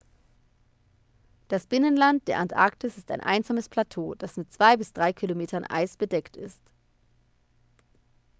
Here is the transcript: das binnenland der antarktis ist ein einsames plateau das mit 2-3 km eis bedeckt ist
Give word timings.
das 1.47 1.67
binnenland 1.67 2.27
der 2.27 2.39
antarktis 2.39 2.97
ist 2.97 3.11
ein 3.11 3.21
einsames 3.21 3.69
plateau 3.69 4.15
das 4.15 4.35
mit 4.35 4.49
2-3 4.49 5.13
km 5.13 5.63
eis 5.69 5.95
bedeckt 5.95 6.35
ist 6.37 6.59